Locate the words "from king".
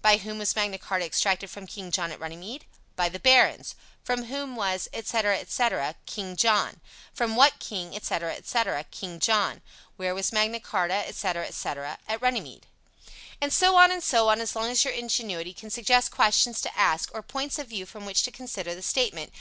1.50-1.90